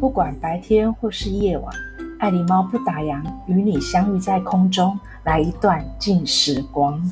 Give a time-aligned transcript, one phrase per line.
[0.00, 1.74] 不管白天或是夜晚，
[2.20, 7.02] 爱狸猫不打烊，与你相遇在空中，来一段静时光。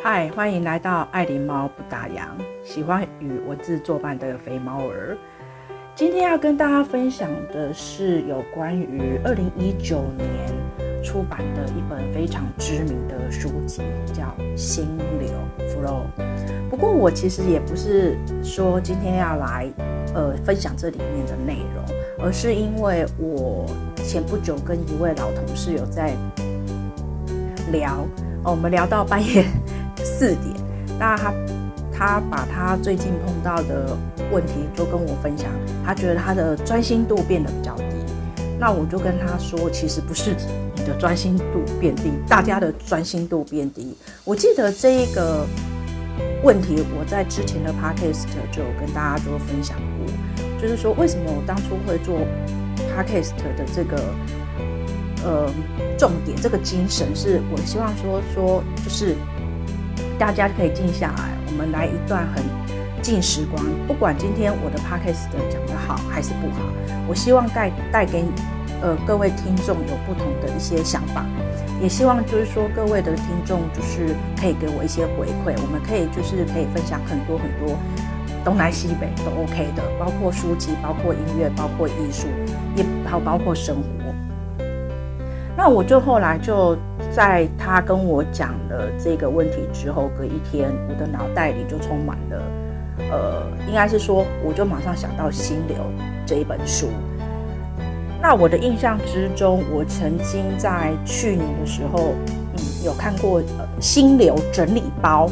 [0.00, 2.28] 嗨，欢迎来到爱狸猫不打烊，
[2.62, 5.18] 喜欢与文字作伴的肥猫儿。
[5.96, 10.28] 今天要跟大家分享的是有关于二零一九年
[11.06, 13.80] 出版的一本非常知名的书籍，
[14.12, 14.24] 叫
[14.56, 14.88] 《心
[15.20, 15.30] 流
[15.68, 16.02] Flow》。
[16.68, 19.72] 不过我其实也不是说今天要来
[20.14, 21.84] 呃分享这里面的内容，
[22.18, 23.64] 而是因为我
[24.02, 26.12] 前不久跟一位老同事有在
[27.70, 28.04] 聊，
[28.42, 29.46] 哦，我们聊到半夜
[30.02, 30.56] 四点，
[30.98, 31.32] 那他
[31.92, 33.96] 他把他最近碰到的
[34.32, 35.48] 问题就跟我分享。
[35.84, 37.84] 他觉得他的专心度变得比较低，
[38.58, 40.34] 那我就跟他说，其实不是
[40.86, 41.44] 的专心度
[41.80, 43.94] 变低，大家的专心度变低。
[44.24, 45.46] 我记得这一个
[46.42, 52.20] 问题，我在之前的 podcast 就有跟大家做分享过，就是说为什么我当初会做
[52.96, 54.02] podcast 的这个
[55.24, 55.52] 呃
[55.98, 59.14] 重点，这个精神是我希望说说，就是
[60.18, 62.42] 大家可以静下来，我们来一段很。
[63.02, 66.62] 静时光，不管今天我的 podcast 讲得好还是不好，
[67.06, 68.24] 我希望带带给
[68.82, 71.24] 呃各位听众有不同的一些想法，
[71.80, 77.76] 也希望就是说各位的听众就是可以给我一些回馈，我们可以就是可以分享很多很多
[78.44, 82.28] 东南西北都 OK 的，包括书籍，包括音乐，包括艺术，
[82.76, 83.82] 也好包括生活。
[85.56, 86.76] 那我就后来就
[87.10, 92.42] 在他跟我讲了这个问题之后，隔一天我的脑袋里就充满了。
[93.10, 95.76] 呃，应该是说，我就马上想到《心流》
[96.26, 96.88] 这一本书。
[98.28, 102.12] 那我的印象之中，我曾经在去年的时候，
[102.56, 105.28] 嗯，有看过呃《心流整理包》。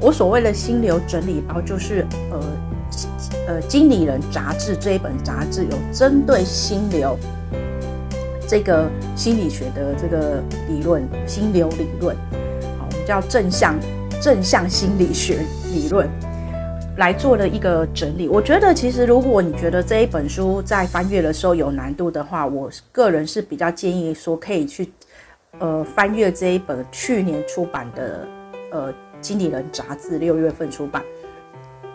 [0.00, 2.40] 我所谓的《心流整理包》，就是呃
[3.46, 7.14] 呃《经理人》杂志这一本杂志有针对心流
[8.48, 12.16] 这个心理学的这个理论，心流理论，
[12.78, 13.74] 好，我们叫正向
[14.18, 15.40] 正向心理学
[15.74, 16.08] 理论。
[17.00, 18.28] 来做了一个整理。
[18.28, 24.92] 我觉得，其实如果你觉得这一本书在翻阅的时候有难度的话，我个人是比较建议说可以去，
[25.58, 28.28] 呃，翻阅这一本去年出版的，
[28.70, 31.02] 呃，《经理人》杂志六月份出版，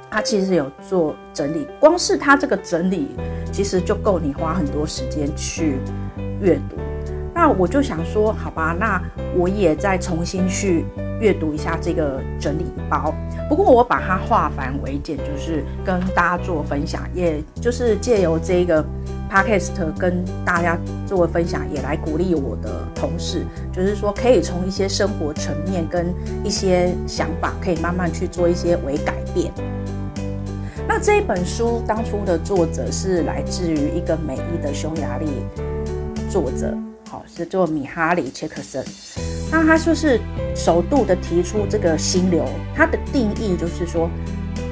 [0.10, 1.68] 它其实有做整理。
[1.80, 3.10] 光是它这个整理，
[3.52, 5.78] 其实就够你花很多时间去
[6.42, 6.78] 阅读。
[7.32, 9.00] 那我就想说，好吧，那
[9.38, 10.84] 我也再重新去。
[11.20, 13.14] 阅读一下这个整理包，
[13.50, 18.84] 不过我把它化繁为简，就是跟大家做分享，也就是借由这个
[19.32, 20.78] podcast 跟大家
[21.08, 29.54] 做分享，也来鼓励我的同事，就是说可以从一些生活层面跟一些想法，可以慢慢去做一些微改变。
[30.88, 35.28] 那这本书当初的作者是来自于一个美丽的匈牙利
[36.30, 36.78] 作者，
[37.10, 38.86] 好，是做米哈里切克森。
[39.52, 40.20] 那他就是
[40.56, 42.46] 首度的提出这个心流，
[42.76, 44.10] 它的定义就是说，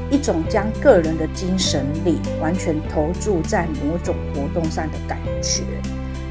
[0.09, 5.63] 一种将个人的精神力完全投注在某种活动上的感觉，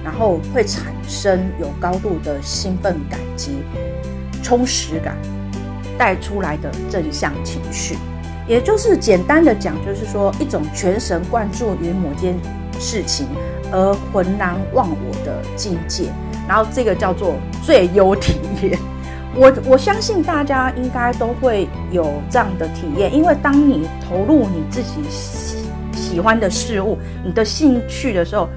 [0.05, 3.63] 然后会产生有高度的兴奋感及
[4.43, 5.17] 充实感
[5.97, 7.97] 带出来的正向情绪，
[8.47, 12.37] 也就是简单的讲，就是说一种全神贯注于某件
[12.79, 13.29] 事情
[13.71, 16.13] 而浑然忘我的境界。
[16.49, 18.79] 然后这个叫做最优体验，
[19.35, 25.57] 我我相信大家应该都会有这样的体验，因为当你投入你自己喜
[25.93, 28.49] 喜欢的事物、你的兴趣的时候，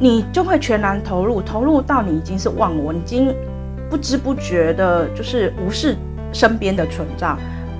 [0.00, 3.32] 你就会全然投入，投入到你已经是忘我，你已经
[3.88, 5.96] 不知不觉的，就是无视
[6.32, 7.28] 身边的存在。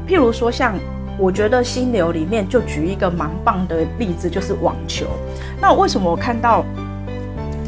[0.06, 0.74] 譬如说，像
[1.18, 5.06] 我觉得心流里面就举一个蛮棒的例子，就是网球。
[5.60, 6.64] 那为什么我看到？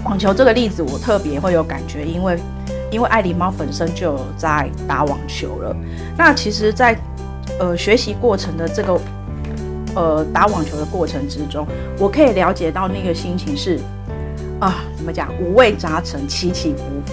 [0.06, 2.38] 网球这个例子我特别会有感觉，因为
[2.92, 5.76] 因为爱狸猫本身就有在打网球了。
[6.16, 6.96] 那其实，在
[7.58, 9.00] 呃学习过程的这个
[9.96, 11.66] 呃打网球的过程之中，
[11.98, 13.80] 我可以了解到那个心情是
[14.60, 17.12] 啊，怎么讲，五味杂陈，起起伏伏。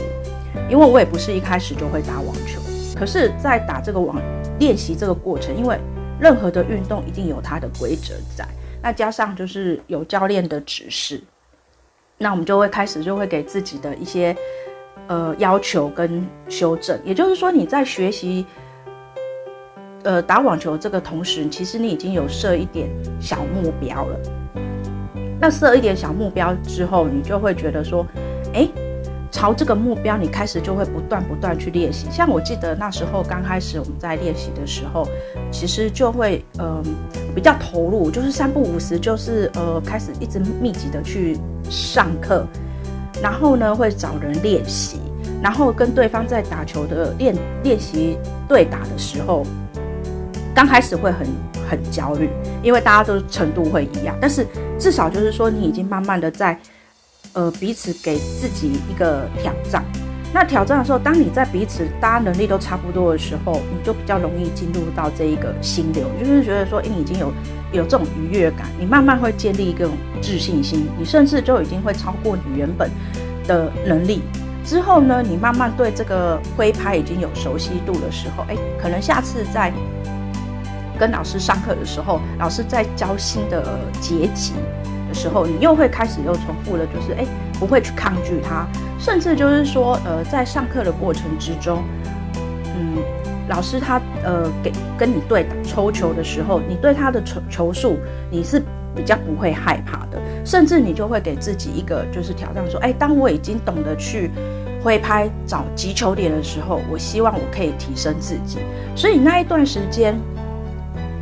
[0.69, 2.61] 因为我也不是一开始就会打网球，
[2.95, 4.21] 可是，在打这个网
[4.59, 5.79] 练习这个过程，因为
[6.19, 8.47] 任何的运动一定有它的规则在，
[8.83, 11.23] 那加上就是有教练的指示。
[12.23, 14.33] 那我们就会开始，就会给自己的一些
[15.07, 16.97] 呃要求跟修正。
[17.03, 18.45] 也就是说，你在学习
[20.03, 22.89] 呃打网球这个同时，其实你已经有设一点
[23.19, 24.19] 小目标了。
[25.37, 28.07] 那设一点小目标之后，你就会觉得说，
[28.53, 28.69] 哎，
[29.33, 32.05] 朝这个目标，你开始就会不断不断去练习。
[32.11, 35.07] 像我记得那时候刚开始我们在练习的时候，
[35.51, 36.83] 其实就会嗯、
[37.33, 41.35] 比较投入，就是三不五时，就是呃开始一直密集的去
[41.67, 42.45] 上课，
[43.23, 44.99] 然后呢会找人练习，
[45.41, 49.43] 然后跟对方在打球的练练习对打的时候，
[50.53, 51.27] 刚开始会很
[51.67, 52.29] 很焦虑，
[52.61, 54.45] 因为大家都程度会一样，但是
[54.77, 56.55] 至少就是说你已经慢慢的在。
[57.33, 59.83] 呃，彼此给自己一个挑战。
[60.33, 67.31] 那挑战的时候，当你在彼此大家能力都差不多的时候，你就比较容易进入到这一个心流，就是觉得说，诶，你已经有
[67.71, 69.87] 有这种愉悦感，你慢慢会建立一个
[70.21, 72.89] 自信心，你甚至就已经会超过你原本
[73.45, 74.23] 的能力。
[74.65, 79.71] 之后呢，你慢慢对这个挥拍已经有熟悉度的时候，诶，可能下次在
[80.97, 84.53] 跟老师上课的时候，老师在教新的结级
[85.13, 87.25] 时候，你又会开始又重复了，就是哎，
[87.59, 88.67] 不会去抗拒他，
[88.97, 91.83] 甚至就是说，呃，在上课的过程之中，
[92.75, 92.97] 嗯，
[93.47, 97.97] 老师他呃给跟你对打抽球的时候，你对他的球球数
[98.31, 98.61] 你是
[98.95, 104.31] 比较不会害怕的，甚至你就会给自己一个就是挑战，说，哎，当我已经懂得去
[104.81, 108.59] 挥拍找击球点的时候，我希望我可以提升自己，
[108.95, 110.15] 所以那一段时间。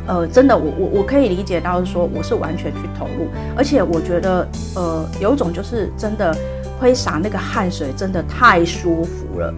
[0.04, 6.36] 呃，真的，我我我可以理解到说，我是完全去投入，而且我觉得，呃，有一种就是真的
[6.80, 9.54] 挥洒那个汗水，真的太舒服了。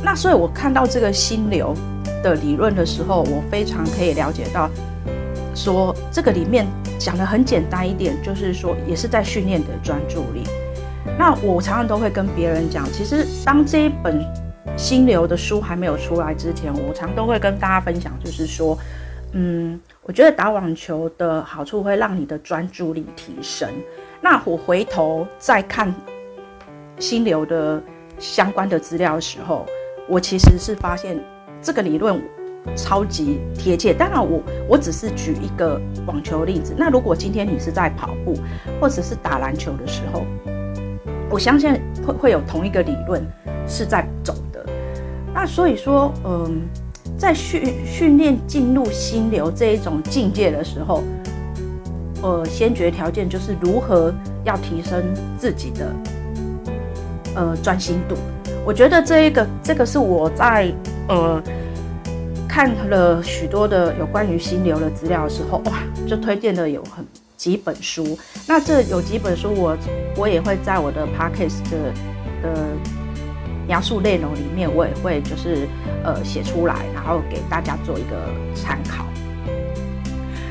[0.00, 1.74] 那所以，我看到这个心流
[2.22, 4.70] 的理论的时候，我非常可以了解到，
[5.56, 6.64] 说这个里面
[6.96, 10.44] 讲的很简单一点，就是说也是在训练的专注力。
[11.18, 14.24] 那我常常都会跟别人讲，其实当这一本
[14.76, 18.78] 心流的书还没有出来之前，我常都会跟大家分享，就是说。
[19.36, 23.68] 嗯，我觉得打网球的好处会让你的专注力提升。
[24.20, 25.92] 那我回头再看
[27.00, 27.82] 心流的
[28.20, 29.66] 相关的资料的时候，
[30.08, 31.18] 我其实是发现
[31.60, 32.22] 这个理论
[32.76, 33.92] 超级贴切。
[33.92, 36.72] 当然我，我只是举一个网球例子。
[36.78, 38.36] 那如果今天你是在跑步
[38.80, 40.24] 或者是打篮球的时候，
[41.28, 41.74] 我相信
[42.06, 43.20] 会会有同一个理论
[43.66, 44.64] 是在走的。
[45.34, 46.62] 那所以说，嗯。
[47.16, 51.02] 在训训练进入心流这一种境界的时候，
[52.22, 54.12] 呃，先决条件就是如何
[54.44, 55.02] 要提升
[55.38, 55.94] 自己的
[57.36, 58.16] 呃专心度。
[58.66, 60.72] 我觉得这一个这个是我在
[61.08, 61.42] 呃
[62.48, 65.72] 看了许多的有关于心流的资料的时候，哇，
[66.06, 67.04] 就推荐了有很
[67.36, 68.18] 几本书。
[68.46, 69.76] 那这有几本书我
[70.16, 71.92] 我也会在我的 podcast 的
[72.42, 73.03] 的。
[73.66, 75.68] 描述内容里面，我也会就是
[76.02, 79.06] 呃写出来，然后给大家做一个参考。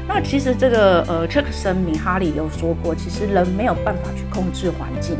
[0.07, 5.17] 那其实这个呃，杰克森米哈里有说过，其实人没有办法去控制环境，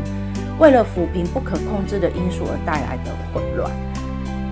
[0.58, 3.70] 为了抚平不可控制的因素而带来的混乱，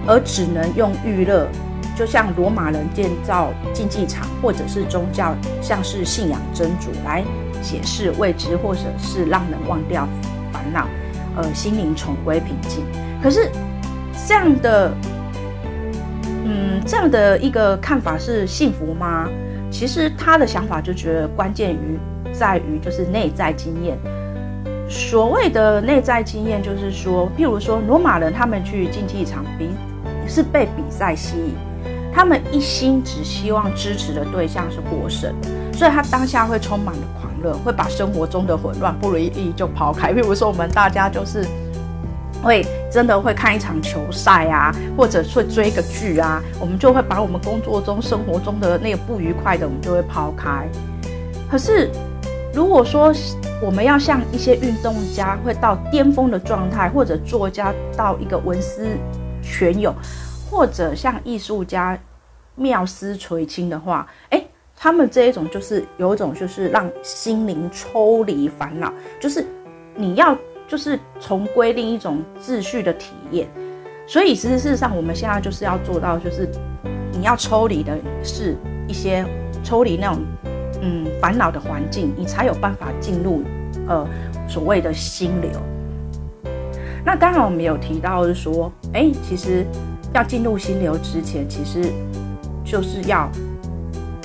[0.06, 1.46] 而只能用娱乐，
[1.94, 7.22] 就像罗马人建造竞技场，或者是宗教，像是信仰真主来
[7.60, 10.08] 解释未知，或者是让人忘掉
[10.50, 10.88] 烦恼，
[11.36, 12.84] 呃，心灵重归平静。
[13.22, 13.48] 可是，
[14.26, 14.92] 这样的，
[16.44, 19.28] 嗯，这样的一个看法是幸福吗？
[19.70, 21.98] 其实他的想法就觉得关键于
[22.32, 23.96] 在于就是内在经验。
[24.88, 29.70] 所谓的内在经验，就是说，譬如说罗马人他们去竞技场比，
[30.26, 31.54] 是被比赛吸引，
[32.12, 35.32] 他们一心只希望支持的对象是获胜，
[35.72, 40.12] 所以他当下会充满了狂热，会把生活中的混乱不如意就抛开。
[40.12, 41.46] 譬如说我们大家就是。
[42.42, 50.68] 会真的会看一场球赛啊，或者会追个剧啊，我们就会把我们工作中、生活中的那个不愉快的，我们就会抛开。
[51.48, 51.88] 可是，
[52.52, 53.12] 如果说
[53.62, 58.88] 我们要像一些运动家会到巅峰的状态，或者作家到一个文思
[59.40, 59.94] 泉涌，
[60.50, 61.96] 或者像艺术家
[62.56, 64.46] 妙思垂青的话，诶，
[64.76, 69.46] 他们这一种就是有一种就是让心灵抽离烦恼，就是
[69.94, 70.36] 你要。
[70.72, 73.46] 就是重归另一种秩序的体验，
[74.06, 76.48] 所以其实事实上，我们现在就是要做到，就是
[77.12, 78.56] 你要抽离的是
[78.88, 79.22] 一些
[79.62, 80.24] 抽离那种
[80.80, 83.42] 嗯烦恼的环境，你才有办法进入
[83.86, 84.08] 呃
[84.48, 85.50] 所谓的心流。
[87.04, 89.66] 那刚好我们有提到是说，哎、其实
[90.14, 91.92] 要进入心流之前，其实
[92.64, 93.30] 就是要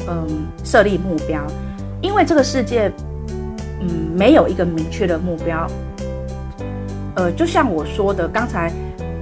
[0.07, 1.45] 嗯设立目标，
[2.01, 2.89] 因为这个世界
[3.81, 5.69] 嗯没有一个明确的目标。
[7.17, 8.71] 呃，就像我说的，刚才，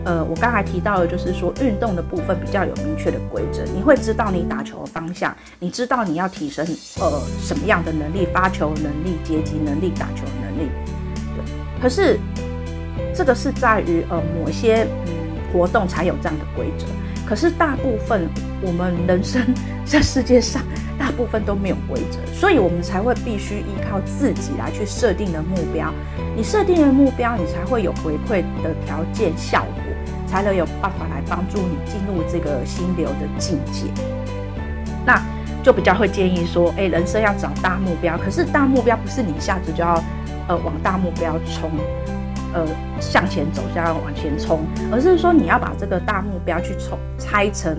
[0.03, 6.65] 呃，我刚才提到的，就是说运动的部分比较有明确的规则，你会知道你打球的方向，你知道你要提升
[6.99, 10.69] 呃什么样的能力，发球能力、接击能力、打球能力。
[11.35, 11.81] 对。
[11.81, 12.19] 可是
[13.15, 15.13] 这个是在于呃某些嗯
[15.53, 16.85] 活动才有这样的规则。
[17.25, 18.27] 可是大部分
[18.61, 19.41] 我们人生
[19.85, 20.61] 在世界上，
[21.15, 25.91] 部分都没有规则，所以我们才会必须依靠自己来去设定的目标。
[26.36, 29.84] 你设定的目标，你才会有回馈的条件效果，
[30.27, 33.88] 才能有办法来帮助你进入这个心流的境界。
[35.05, 35.22] 那
[35.63, 40.03] 就比较会建议说，诶，人生要找大目标，可是大目标不是你一下子就要
[40.48, 41.72] 呃往大目标冲。
[42.53, 42.65] 呃，
[43.01, 47.75] 向前走，向往前冲，而是说你要把这个大目标去冲拆成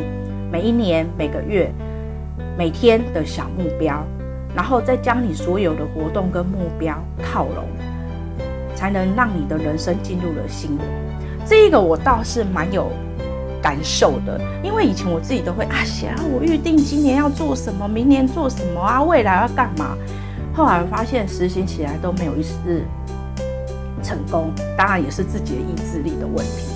[0.52, 1.72] 每一年、每个月、
[2.56, 4.02] 每天的小目标，
[4.54, 7.68] 然后再将你所有的活动跟目标套拢，
[8.74, 10.78] 才能让你的人生进入了新。
[11.44, 12.90] 这个我倒是蛮有
[13.62, 19.96] 感受的，因为以前我自己都会啊想啊，我预定今年要做什么，明年做什么啊，未来要干嘛，
[20.54, 22.82] 后来发现实行起来都没有一丝。
[24.02, 26.75] 成功当然也是自己的意志力的问题，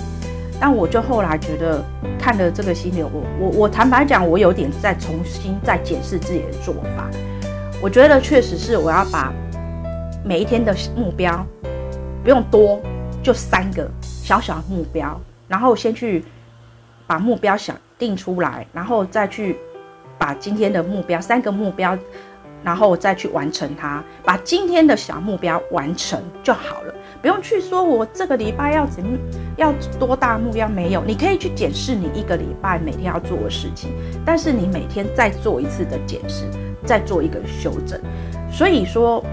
[0.61, 1.83] 但我就后来觉得
[2.19, 7.09] 看了这个心流，我我我坦白讲，我有点在重新再检视自己的做法。
[7.81, 9.33] 我觉得确实是我要把
[10.23, 11.43] 每一天的目标
[12.23, 12.79] 不用多，
[13.23, 16.23] 就三个小小的目标，然后先去
[17.07, 19.57] 把目标想定出来，然后再去
[20.19, 21.97] 把今天的目标三个目标。
[22.63, 29.17] 然后再去完成它，把今天的小目标完成就好了，不用去说我这个礼拜要怎么
[29.55, 33.91] 要多大目标没有，你可以去检视你一个礼拜每天要做的事情，
[34.25, 36.45] 但是你每天再做一次的检视，
[36.85, 37.99] 再做一个修正。
[38.51, 39.23] 所以说，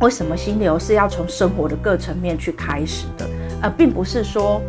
[0.00, 3.26] 为什么心流是要从生活的各层面去开始的，
[3.62, 4.60] 而并不是说。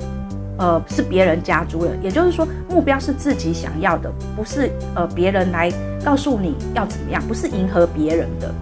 [0.61, 5.71] 呃，是别人加诸的，也就是说，目标是自己想要的，不是呃别人来
[6.03, 8.53] 告诉你要怎么样，不是迎合别人的。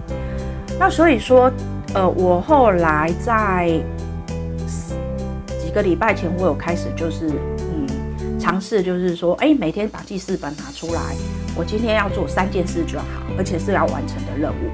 [0.78, 1.52] 那所以说，
[1.98, 3.82] 呃，我后来在
[5.60, 7.28] 几个礼拜前，我有开始就是
[7.58, 11.16] 嗯尝试，就是说，哎，每天把记事本拿出来，
[11.56, 14.70] 我今天要做三件事就好，而且是要完成的任务。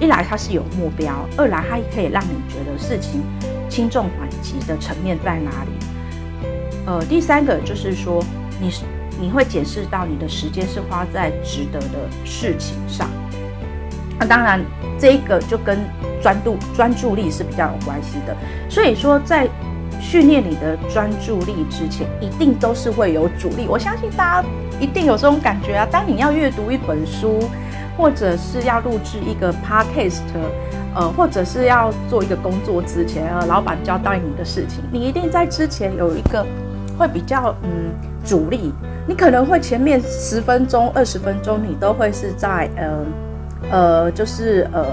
[0.00, 3.20] 一来它是有目标，二来它可以让你觉得事情
[3.68, 5.70] 轻重缓急的层面在哪里。
[6.86, 8.24] 呃，第三个就是说，
[8.60, 8.70] 你
[9.20, 13.10] 你会检视到你的时间是花在值得的事情上。
[14.20, 14.60] 那当然，
[14.98, 15.78] 这个就跟
[16.22, 18.36] 专注专注力是比较有关系的。
[18.68, 19.48] 所以说，在
[19.98, 23.66] 训练你的专注力之前，一定都是会有阻力。
[23.66, 24.48] 我相信大家
[24.78, 25.88] 一定有这种感觉啊。
[25.90, 27.40] 当你要阅读一本书，
[27.96, 30.20] 或者是要录制一个 podcast。
[30.92, 36.44] 呃，或者是要做一个工作之前，呃，老板交代你的事情，你一定在之前有一个
[36.98, 38.72] 会比较嗯阻力，
[39.06, 43.06] 你可能会前面十分钟、二十分钟，你都会是在呃
[43.70, 44.84] 呃，就是呃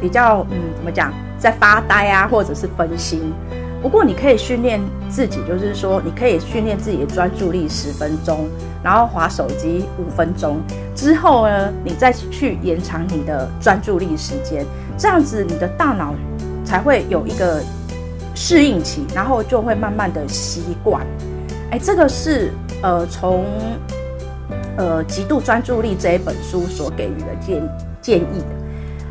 [0.00, 3.32] 比较嗯怎么讲，在发呆啊，或者是分心。
[3.80, 8.48] 不过你可以训练自己，就是说你可以训练自己的专注力十分钟，
[8.82, 10.60] 然后滑手机五分钟
[10.96, 14.66] 之后呢，你再去延长你的专注力时间。
[14.96, 16.12] 这样子，你的大脑
[16.64, 17.62] 才会有一个
[18.34, 21.06] 适应期，然后就会慢慢的习惯。
[21.70, 22.50] 哎，这个是
[22.82, 23.44] 呃从
[24.78, 27.62] 呃极度专注力这一本书所给予的建
[28.00, 28.46] 建议的。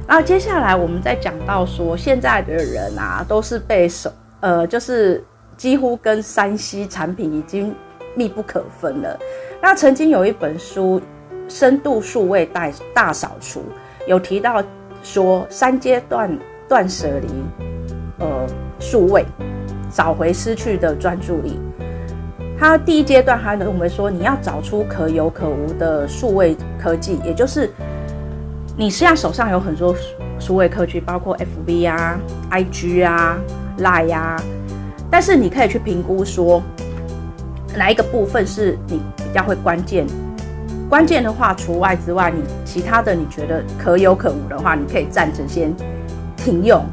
[0.07, 5.23] 然后接下来我们再讲到说，现在的人啊都是被手呃就是
[5.55, 7.75] 几乎跟 3C 产品已经
[8.15, 9.19] 密不可分了。
[9.61, 10.99] 那曾经有一本书
[11.47, 13.59] 《深度数位大大扫除》
[14.07, 14.63] 有提到。
[15.03, 17.27] 说三阶段断舍离，
[18.19, 18.47] 呃，
[18.79, 19.23] 数位
[19.91, 21.59] 找回失去的专注力。
[22.59, 27.69] 他第一阶段还认为说，你要找出可有可无的数位科技，也就是
[28.75, 29.95] 你现在手上有很多
[30.39, 32.17] 数位科技，包括 FB 啊、
[32.49, 33.37] IG 啊、
[33.77, 34.41] Line 啊，
[35.11, 36.63] 但是你可以去评估说，
[37.75, 40.07] 哪一个部分是你比较会关键。
[40.89, 45.71] 关键的话除外之外，你其他的你觉得可有可无的话，你可以暂时先
[46.35, 46.83] 停用，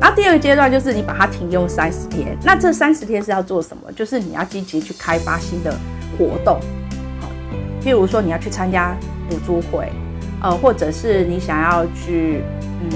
[0.00, 3.92] 然后第二个阶段就是你把它停用三十天，那这三十天是要做什么？
[3.92, 5.70] 就是你要积极去开发新的
[6.16, 6.58] 活动，
[7.20, 7.28] 好，
[7.82, 8.96] 譬如说你要去参加
[9.28, 9.92] 读书会，
[10.42, 12.42] 呃，或者是你想要去
[12.82, 12.90] 嗯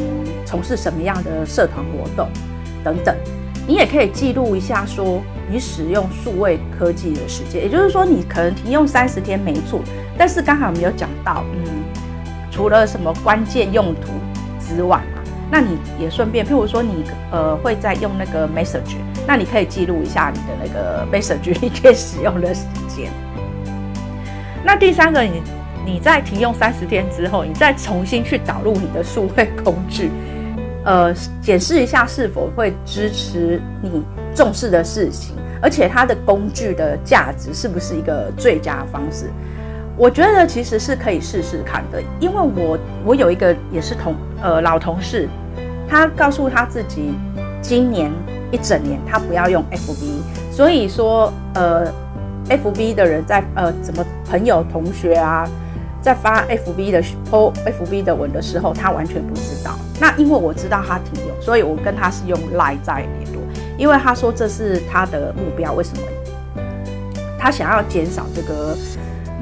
[0.47, 2.29] 从事什么样的社团活动
[2.83, 3.15] 等等，
[3.67, 5.23] 你也可以记录一下说。
[5.47, 9.79] 你使用数位科技的时间，也就是说，你可能停用三十天没错，
[10.17, 11.85] 但是刚才我们有讲到，嗯，
[12.51, 14.09] 除了什么关键用途
[14.59, 15.03] 之外，
[15.51, 18.97] 那你也顺便，譬如说你呃会在用那个 message，
[19.27, 23.11] 那你可以记录一下你的那个 message 你可以使用的时间。
[24.65, 25.43] 那第三个，你
[25.85, 30.11] 你在停用三十天之后，你再重新去导入你的数位工具，
[30.85, 34.03] 呃，检视一下是否会支持你。
[34.37, 39.31] 重视的事情，而且它的工具的价值是不是一个最佳方式？
[39.97, 45.29] 我觉得其实是可以试试看的，因为我我有一个也是同呃老同事，
[45.89, 47.15] 他告诉他自己
[47.63, 48.11] 今年
[48.51, 51.87] 一整年他不要用 FB，所以说呃
[52.49, 55.49] FB 的人在呃怎么朋友同学啊。
[56.03, 59.75] 在发 FB 的 po FB 的文的时候，他完全不知道。
[59.99, 63.41] 那因为我知道他挺用，所以我跟他是用 Line 在联络。
[63.79, 66.03] 因为他说这是他的目标，为什么？
[67.39, 68.77] 他想要减少这个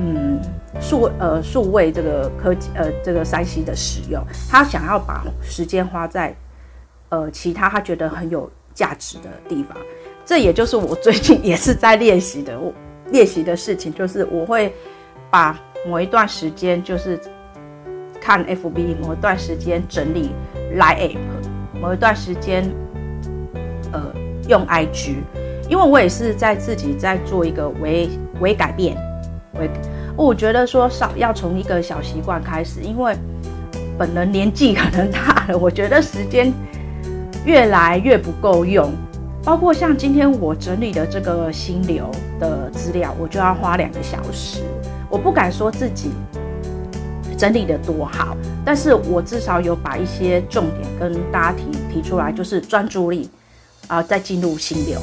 [0.03, 0.41] 嗯
[0.81, 6.35] 数呃数位这个科技呃这个 3C 的使用，他想要把时间花在
[7.11, 9.77] 呃其他他觉得很有价值的地方。
[10.25, 12.73] 这也就是我最近也是在练习的，我
[13.13, 14.75] 练习的事情就是我会
[15.31, 15.59] 把。
[15.85, 17.21] 某一段时间就是
[18.21, 20.31] 看 FB，某一段时间整理
[20.77, 21.19] Line App，
[21.81, 22.73] 某一段时间
[23.91, 24.01] 呃
[24.47, 25.17] 用 IG，
[25.69, 28.97] 因为我也是在自己在做一个微微改变，
[29.59, 29.69] 微
[30.17, 33.17] 我觉得说少要从一个小习惯开始，因为
[33.99, 36.53] 本人年纪可能大了，我觉得时间
[37.45, 38.93] 越来越不够用，
[39.43, 44.61] 包括像今天我整理的这个心流的资料，我就要花两个小时。
[45.09, 46.11] 我不敢说自己
[47.37, 53.29] 整理得多好，但是我至少有把一些重点跟大家提提出来，就是专注力
[53.89, 55.01] 啊、呃，再进入心流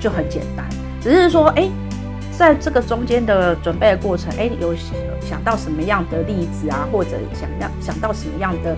[0.00, 0.66] 就很简单。
[1.00, 1.68] 只是说，哎，
[2.40, 4.74] 在这个中间的准备的过程，哎，有
[5.20, 8.74] 想到什么样的例子啊，或者想要想到什么样的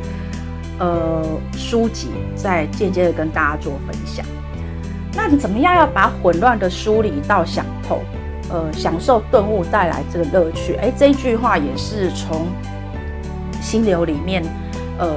[0.81, 4.27] 呃书籍，再间接的跟大家做分享。
[5.15, 8.01] 那你怎么样要把混乱的梳理到想透？
[8.51, 10.75] 呃，享受顿悟带来这个乐趣。
[10.83, 12.49] 哎，这一句话也是从
[13.61, 14.43] 心流里面
[14.99, 15.15] 呃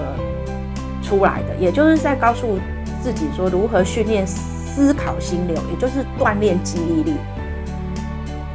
[1.02, 2.60] 出来的，也就是在告诉
[3.02, 7.16] 自己说如何训练思考心流，也就是锻炼记忆力。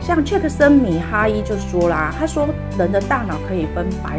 [0.00, 4.19] 像切克森米哈伊就说啦，他说人的大脑可以分白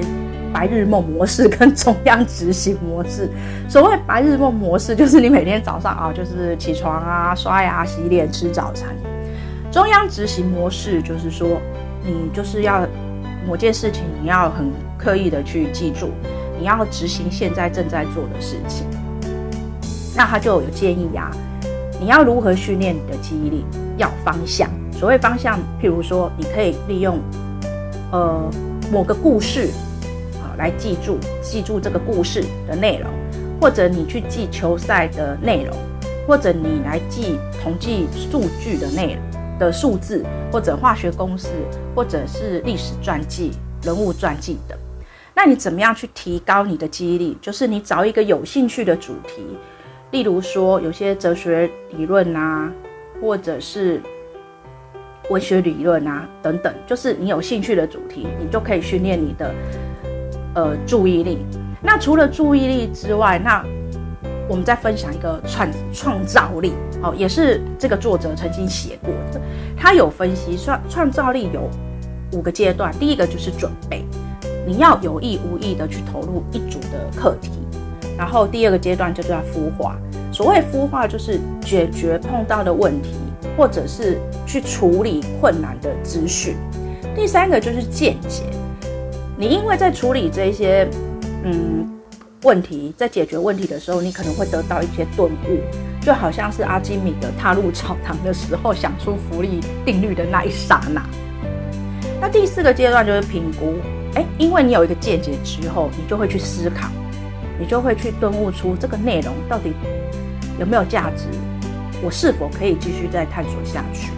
[0.53, 3.29] 白日梦模式跟中央执行模式。
[3.67, 8.89] 所谓白日梦模式，就是你每天早上啊，就是起床啊，刷牙、洗脸、吃早餐。
[9.71, 11.59] 中央执行模式就是说，
[12.05, 12.85] 你就是要
[13.47, 16.09] 某件事情，你要很刻意的去记住，
[16.59, 18.85] 你要执行现在正在做的事情。
[20.15, 21.31] 那他就有建议、啊，
[21.99, 23.65] 你要如何训练你的记忆力？
[23.97, 24.69] 要方向。
[25.01, 27.19] 所谓方向，譬如说，你可以利用
[28.11, 28.47] 呃
[28.91, 29.69] 某个故事
[30.35, 33.09] 啊来记住，记住这个故事的内容，
[33.59, 35.75] 或者你去记球赛的内容，
[36.27, 39.41] 或者你来记统计数据的内容。
[39.57, 41.47] 的数字，或者化学公式，
[41.95, 43.51] 或者是历史传记、
[43.83, 44.77] 人物传记等。
[45.35, 47.37] 那你怎么样去提高你的记忆力？
[47.41, 49.43] 就是你找一个有兴趣的主题，
[50.11, 52.71] 例如说有些哲学理论啊，
[53.19, 54.01] 或者是
[55.31, 59.55] 文学理论啊等等，就是你有兴趣的主题，你就可以训练你的
[60.55, 61.45] 呃注意力。
[61.81, 63.65] 那除了注意力之外，那
[64.49, 69.39] 我们再分享一个创创造力，哦，也是这个作者曾经写过的。
[69.77, 71.69] 他有分析创创造力有
[72.33, 74.03] 五个阶段，第一个就是准备，
[74.67, 77.51] 你要有意无意的去投入一组的课题。
[78.17, 79.95] 然后第二个阶段就叫孵化，
[80.33, 83.15] 所谓孵化就是解决碰到的问题，
[83.61, 86.55] 或者是去处理困难的资讯。
[87.15, 88.41] 第三个就是见解，
[89.37, 90.89] 你因为在处理这些，
[91.43, 91.87] 嗯。
[92.43, 95.59] 问题在解决问题的时候，你可能会得到一些顿悟，
[96.03, 101.05] 就好像是阿基米德踏入澡堂的时候想出浮力定律的那一刹那。
[102.19, 103.75] 那第四个阶段就是评估，
[104.15, 106.87] 哎，因为你有一个见解之后，你就会去思考，
[107.59, 109.71] 你就会去顿悟出这个内容到底
[110.59, 111.25] 有没有价值，
[112.01, 114.11] 我是否可以继续再探索下去。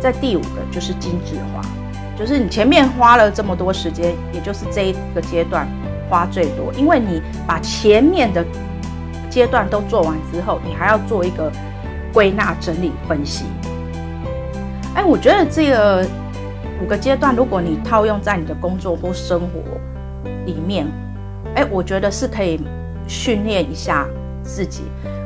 [0.00, 1.62] 在第五个就是精致化，
[2.18, 5.66] 就是你前面花了这么多时间，也就是这一个阶段。
[6.10, 8.44] 花最多，因为你把前面的
[9.30, 11.50] 阶段都做完之后，你还要做一个
[12.12, 13.46] 归纳、整理、分析。
[14.94, 16.06] 哎，我觉得这个
[16.82, 19.62] 五个阶段，如果你套用在你的工作或生活
[20.44, 20.86] 里面，
[21.54, 22.60] 哎，我觉得是可以
[23.08, 24.06] 训练一下
[24.42, 24.82] 自己。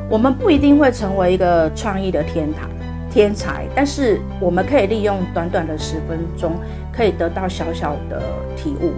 [0.09, 2.69] 我们不一定会成为一个创意的天堂
[3.11, 6.53] 天才，但是我们可以利用短短的十分钟，
[6.93, 8.21] 可以得到小小的
[8.55, 8.93] 体悟。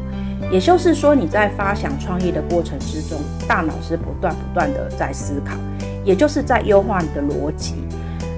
[0.51, 5.55] 也就是说，你在发想创意的过程之中，大脑是不断不断的在思考，
[6.03, 7.75] 也就是在优化你的逻辑。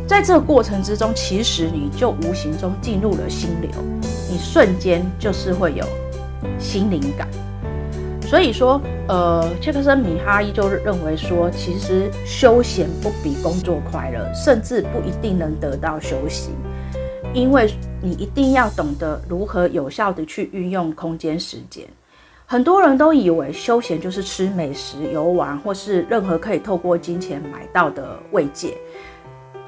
[0.07, 3.71] 在这个过程之中，其实你就无形中进入了心流，
[4.29, 5.86] 你瞬间就是会有
[6.60, 7.27] 心灵感。
[8.27, 8.81] 所以说，
[9.12, 16.52] 呃，切克森米哈伊就认为说，其实休闲不比工作快乐，甚至不一定能得到休息，
[17.34, 17.69] 因为
[18.02, 21.86] 你一定要懂得如何有效地去运用空间时间。
[22.45, 28.78] 很多人都以为休闲就是吃美食、游玩，或是任何可以透过金钱买到的慰藉。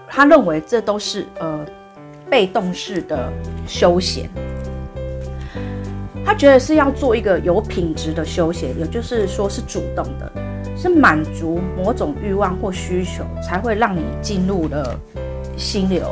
[0.07, 1.65] 他认为这都是呃
[2.29, 3.29] 被动式的
[3.67, 4.29] 休闲。
[6.25, 10.31] 他觉得是要做一个有品质的休闲，也就是说是主动的，
[10.77, 14.99] 是满足某种欲望或需求，才会让你进入了
[15.57, 16.07] 心流。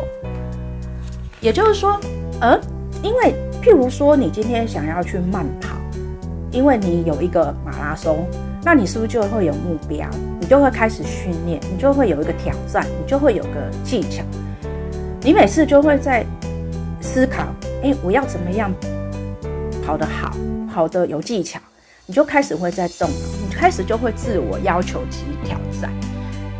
[1.40, 2.00] 也就是说，
[2.40, 2.60] 呃，
[3.02, 5.70] 因为譬如说你今天想要去慢跑。
[6.54, 8.28] 因为你有一个马拉松，
[8.62, 10.06] 那你是不是就会有目标？
[10.38, 14.22] 你就会开始训练，你就会有一个挑战，你就会有个技巧。
[15.22, 16.26] 你每次就会在
[17.00, 17.44] 思考：
[17.82, 18.70] 哎，我要怎么样
[19.86, 20.36] 跑得好，
[20.74, 21.60] 跑得有技巧？
[22.06, 23.16] 你就开始会在动脑，
[23.48, 25.92] 你开始就会自我要求及挑战。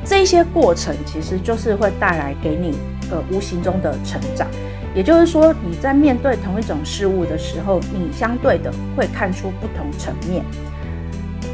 [0.04, 2.74] 这些过程其实就是会带来给你
[3.12, 4.48] 呃无形中的成长。
[4.94, 10.44] 也就是说，你在面对同一种事物的时候，你相对的会看出不同层面。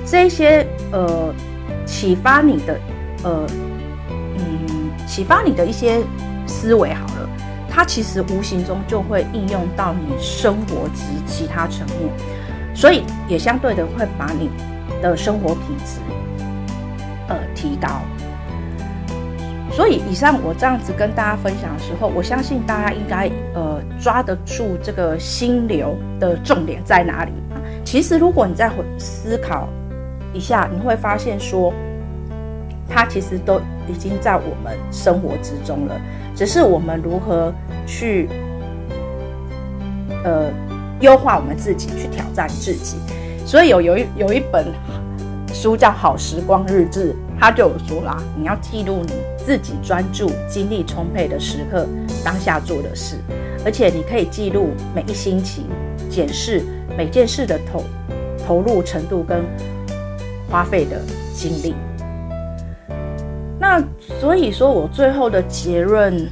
[0.06, 1.34] 这些呃
[1.86, 2.80] 启发你的
[3.23, 3.45] 呃
[4.10, 6.01] 嗯启发你的一些
[6.47, 7.16] 思维好了，
[7.77, 12.11] 它其实无形中就会应用到你生活及其他层面，
[12.75, 14.49] 所以也相对的会把你
[14.99, 15.99] 的生活品质
[17.27, 18.01] 呃提高。
[19.71, 27.31] 所以，以上我这样子跟大家分享的时候，我相信大家应该呃抓得住这个心流的重点在哪里？
[27.85, 29.69] 其实，如果你再回思考
[30.33, 31.71] 一下，你会发现说，
[32.89, 36.00] 它其实都已经在我们生活之中了，
[36.36, 37.54] 只是我们如何
[37.86, 38.30] 去
[40.23, 40.52] 呃
[41.02, 42.97] 优化我们自己，去挑战自己。
[43.45, 44.65] 所以有有一有一本
[45.54, 47.13] 书叫《好时光日志》。
[47.39, 51.88] 他就有说啦，你要记录你自己专注、精力充沛的时刻，
[52.26, 53.17] 当下做的事，
[53.63, 55.67] 而且你可以记录每一星期，
[56.10, 56.63] 检视
[56.97, 57.84] 每件事的投
[58.43, 59.45] 投入程度跟
[60.50, 61.00] 花费的
[61.32, 61.76] 精力。
[63.67, 63.84] 那
[64.21, 66.25] 所以说我最后的结论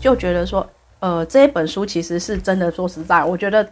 [0.00, 0.68] 就觉得说，
[0.98, 3.64] 呃，这一本书其实是真的，说实在，我觉得，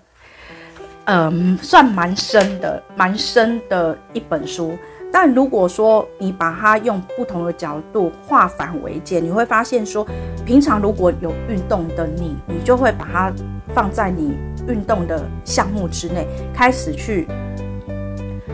[1.07, 4.79] 嗯、算蛮深的，蛮深的一本书。
[5.13, 10.07] 但如果说你把它用不同的角度化繁为简，你会发现说，
[10.45, 13.33] 平常如果有运动的你，你就会把它
[13.75, 17.27] 放在你运动的项目之内，开始去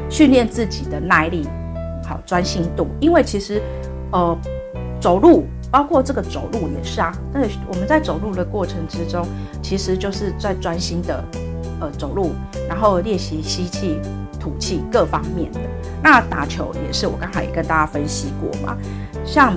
[0.09, 1.47] 训练自己的耐力，
[2.09, 2.89] 好专心度。
[2.99, 3.61] 因为其实，
[4.13, 4.39] 呃，
[5.01, 7.13] 走路，包括这个走路也是啊。
[7.33, 9.27] 那我们在走路的过程之中，
[9.63, 11.25] 其实就是在专心的
[11.81, 12.33] 呃走路，
[12.69, 13.99] 然后练习吸气。
[14.41, 15.61] 吐气各方面的，
[16.03, 18.77] 那打球也是，我刚才也跟大家分析过嘛。
[19.25, 19.57] 像，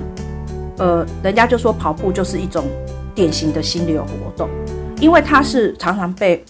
[0.78, 2.64] 呃，人家就说跑步就是一种
[3.12, 4.48] 典型的心流活动，
[5.00, 6.44] 因为它是常常被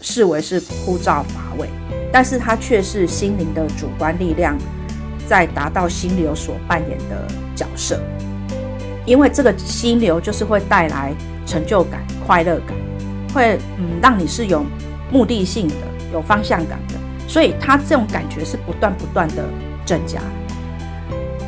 [0.00, 1.68] 视为是枯燥乏味，
[2.12, 4.56] 但是它却是心灵的主观力量
[5.28, 8.00] 在达到心流所扮演的角色。
[9.04, 11.12] 因为这个心流就是会带来
[11.46, 12.76] 成就感、快乐感，
[13.32, 14.64] 会嗯让你是有
[15.10, 15.74] 目的性的、
[16.12, 16.94] 有方向感的。
[17.26, 19.44] 所以它这种感觉是不断不断的
[19.84, 20.20] 增加，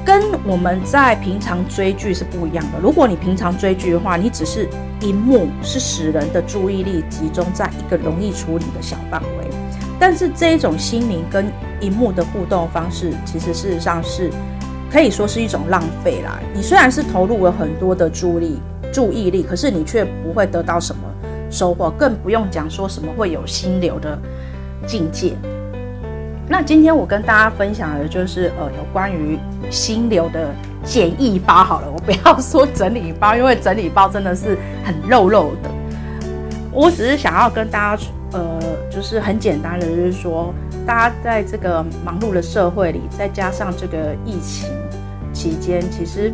[0.04, 2.78] 跟我们在平常追剧是不一样的。
[2.82, 4.68] 如果你平常追剧的话，你只是
[5.00, 9.48] 荧幕是使人的注意力集中在一个容易处理的小范围，
[9.98, 14.30] 但是这一种心灵跟荧幕的互动方式，其实事实上是
[14.90, 16.38] 可以说是一种浪费啦。
[16.54, 18.60] 你虽然是投入了很多的注力
[18.92, 21.02] 注意力，可是你却不会得到什么
[21.50, 24.18] 收获，更不用讲说什么会有心流的
[24.86, 25.34] 境界。
[26.48, 29.38] 那今天我跟大家分享的就是呃有关于
[29.70, 35.70] 心流的简易包好了，我不要说整理包，因为整理包真的是很肉肉的。
[36.72, 38.58] 我只是想要跟大家呃
[38.90, 40.52] 就是很简单的，就是说
[40.86, 44.68] 大家在这个忙碌的社会里，再加上这个疫情
[45.32, 46.32] 期间，其实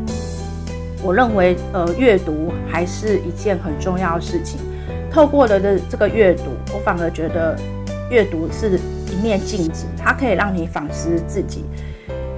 [1.02, 4.60] 我认为呃阅读还是一件很重要的事情。
[5.10, 7.58] 透过了的这个阅读，我反而觉得
[8.10, 8.80] 阅读是。
[9.06, 11.64] 一面镜子，它可以让你反思自己。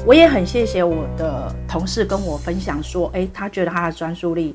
[0.06, 4.54] 我也很谢谢我的同事跟我分享说，诶，他觉得他的专注力，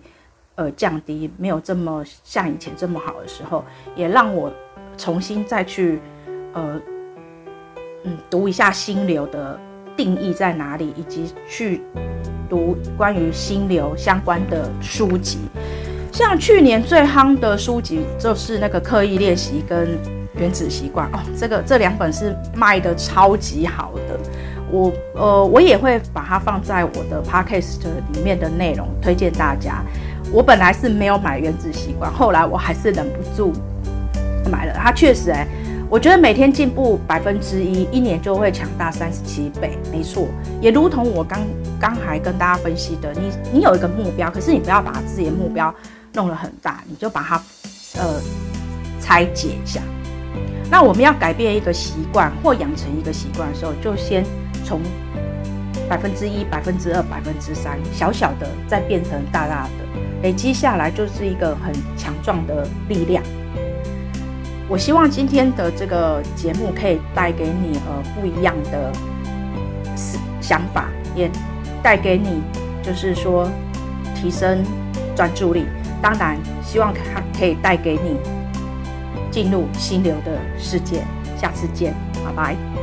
[0.56, 4.50] 呃，降低，没有这么像以前这么好的时候，也让我
[4.96, 6.00] 重新再去，
[6.54, 6.80] 呃，
[8.04, 9.60] 嗯，读一下心流的
[9.96, 11.82] 定义在哪里，以及去
[12.50, 15.40] 读关于心流相关的书籍。
[16.12, 19.98] 像去年最夯的书籍就是那个刻意练习跟。
[20.36, 24.20] 原子习惯》哦，这个这两本是卖的超级好的。
[24.72, 29.84] 我呃，我也会把它放在我的 podcast 里面的内容推荐大家。
[30.32, 33.54] 我本来是没有买《原子习惯》，后来我还是忍不住
[34.52, 34.74] 买了。
[34.74, 35.48] 它确实哎，
[35.90, 40.28] 我觉得每天进步百分之一，一年就会强大三十七倍，没错。
[40.62, 41.40] 也如同我刚
[41.80, 45.74] 刚还跟大家分析的，你你有一个目标，可是你不要把自己的目标
[46.14, 47.36] 弄得很大，你就把它
[47.98, 48.20] 呃
[49.00, 49.82] 拆解一下。
[50.72, 54.24] 那我们要改变一个习惯或养成一个习惯的时候，就先。
[54.66, 54.80] 从
[55.90, 59.70] 百分之一、百分之二、百分之三，小小的再变成大大的，
[60.22, 63.22] 累积下来就是一个很强壮的力量。
[64.70, 68.92] 我希望今天的这个节目可以带给你呃不一样的
[69.96, 71.30] 思想法，也
[71.82, 72.42] 带给你
[72.82, 73.50] 就是说
[74.16, 74.64] 提升
[75.16, 75.66] 专注力。
[76.02, 78.18] 当然，希望它可以带给你
[79.30, 81.04] 进入心流的世界。
[81.38, 81.94] 下次见，
[82.26, 82.83] 拜拜。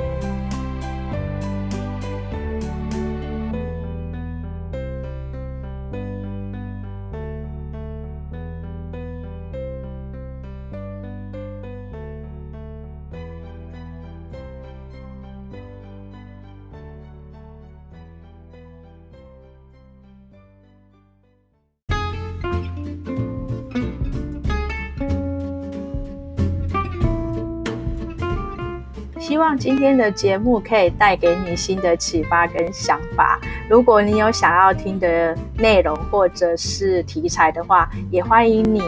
[29.60, 33.38] 今天的节目可以带给你新的启发跟想法。
[33.68, 38.80] 如果你有想要听的内容或者是题材的话，也欢迎你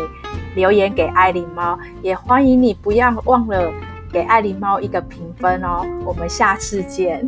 [0.57, 3.71] 留言给爱狸猫，也欢迎你不要忘了
[4.11, 5.85] 给爱狸猫一个评分哦。
[6.07, 7.23] 我们下次见。